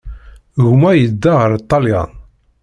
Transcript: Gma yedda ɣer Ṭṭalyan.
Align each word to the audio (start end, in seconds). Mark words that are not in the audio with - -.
Gma 0.67 0.91
yedda 0.95 1.31
ɣer 1.39 1.51
Ṭṭalyan. 1.63 2.11